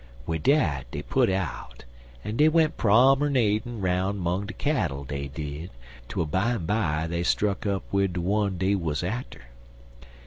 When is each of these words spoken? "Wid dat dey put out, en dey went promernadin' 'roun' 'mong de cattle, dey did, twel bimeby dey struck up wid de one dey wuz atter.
"Wid 0.25 0.41
dat 0.41 0.89
dey 0.89 1.03
put 1.03 1.29
out, 1.29 1.85
en 2.25 2.35
dey 2.35 2.49
went 2.49 2.75
promernadin' 2.75 3.81
'roun' 3.83 4.17
'mong 4.17 4.47
de 4.47 4.53
cattle, 4.53 5.03
dey 5.03 5.27
did, 5.27 5.69
twel 6.07 6.25
bimeby 6.25 7.07
dey 7.07 7.21
struck 7.21 7.67
up 7.67 7.83
wid 7.91 8.13
de 8.13 8.21
one 8.21 8.57
dey 8.57 8.73
wuz 8.73 9.03
atter. 9.03 9.43